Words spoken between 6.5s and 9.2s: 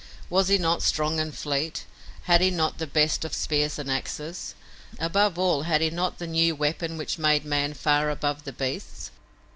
weapon which made man far above the beasts?